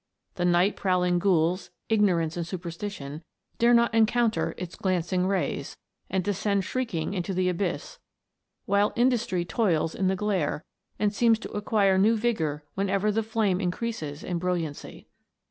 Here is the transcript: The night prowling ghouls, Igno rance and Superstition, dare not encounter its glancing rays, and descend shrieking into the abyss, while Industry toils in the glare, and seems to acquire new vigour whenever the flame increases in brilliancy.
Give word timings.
The 0.33 0.45
night 0.45 0.75
prowling 0.75 1.19
ghouls, 1.19 1.69
Igno 1.87 2.17
rance 2.17 2.35
and 2.35 2.47
Superstition, 2.47 3.21
dare 3.59 3.71
not 3.71 3.93
encounter 3.93 4.55
its 4.57 4.75
glancing 4.75 5.27
rays, 5.27 5.77
and 6.09 6.23
descend 6.23 6.63
shrieking 6.63 7.13
into 7.13 7.35
the 7.35 7.49
abyss, 7.49 7.99
while 8.65 8.93
Industry 8.95 9.45
toils 9.45 9.93
in 9.93 10.07
the 10.07 10.15
glare, 10.15 10.65
and 10.97 11.13
seems 11.13 11.37
to 11.37 11.51
acquire 11.51 11.99
new 11.99 12.17
vigour 12.17 12.63
whenever 12.73 13.11
the 13.11 13.21
flame 13.21 13.61
increases 13.61 14.23
in 14.23 14.39
brilliancy. 14.39 15.07